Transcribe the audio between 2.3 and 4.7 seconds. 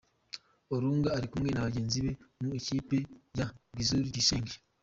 mu ikipe ya Guizhou Zhicheng.